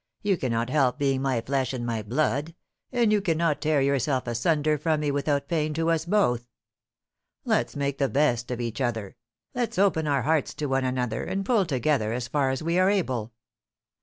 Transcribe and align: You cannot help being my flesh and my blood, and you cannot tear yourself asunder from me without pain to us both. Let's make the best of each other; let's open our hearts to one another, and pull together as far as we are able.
You 0.23 0.35
cannot 0.35 0.71
help 0.71 0.97
being 0.97 1.21
my 1.21 1.41
flesh 1.41 1.73
and 1.73 1.85
my 1.85 2.01
blood, 2.01 2.55
and 2.91 3.11
you 3.11 3.21
cannot 3.21 3.61
tear 3.61 3.81
yourself 3.83 4.25
asunder 4.25 4.79
from 4.79 5.01
me 5.01 5.11
without 5.11 5.47
pain 5.47 5.75
to 5.75 5.91
us 5.91 6.05
both. 6.05 6.47
Let's 7.45 7.75
make 7.75 7.99
the 7.99 8.09
best 8.09 8.49
of 8.49 8.59
each 8.59 8.81
other; 8.81 9.15
let's 9.53 9.77
open 9.77 10.07
our 10.07 10.23
hearts 10.23 10.55
to 10.55 10.65
one 10.65 10.85
another, 10.85 11.23
and 11.23 11.45
pull 11.45 11.67
together 11.67 12.13
as 12.13 12.27
far 12.27 12.49
as 12.49 12.63
we 12.63 12.79
are 12.79 12.89
able. 12.89 13.31